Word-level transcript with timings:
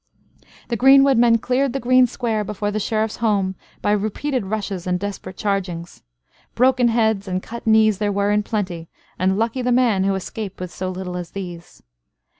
The 0.69 0.75
greenwood 0.75 1.19
men 1.19 1.37
cleared 1.37 1.73
the 1.73 1.79
green 1.79 2.07
square 2.07 2.43
before 2.43 2.71
the 2.71 2.79
Sheriff's 2.79 3.17
home 3.17 3.53
by 3.83 3.91
repeated 3.91 4.47
rushes 4.47 4.87
and 4.87 4.99
desperate 4.99 5.37
chargings. 5.37 6.01
Broken 6.55 6.87
heads 6.87 7.27
and 7.27 7.43
cut 7.43 7.67
knees 7.67 7.99
there 7.99 8.11
were 8.11 8.31
in 8.31 8.41
plenty; 8.41 8.89
and 9.19 9.37
lucky 9.37 9.61
the 9.61 9.71
man 9.71 10.03
who 10.03 10.15
escaped 10.15 10.59
with 10.59 10.71
so 10.71 10.89
little 10.89 11.17
as 11.17 11.29
these. 11.29 11.83